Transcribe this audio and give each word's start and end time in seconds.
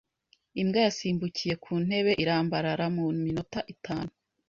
Imbwa 0.61 0.79
yasimbukiye 0.87 1.53
ku 1.63 1.71
ntebe 1.85 2.11
irambarara 2.23 2.85
mu 2.95 3.03
minota 3.23 3.59
itanu. 3.73 4.11